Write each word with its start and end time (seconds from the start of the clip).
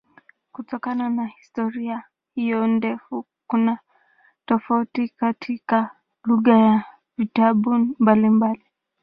Kutokana 0.51 1.09
na 1.09 1.25
historia 1.27 2.03
hiyo 2.35 2.67
ndefu 2.67 3.25
kuna 3.47 3.79
tofauti 4.45 5.09
katika 5.09 5.95
lugha 6.23 6.57
ya 6.57 6.83
vitabu 7.17 7.73
mbalimbali. 7.99 8.65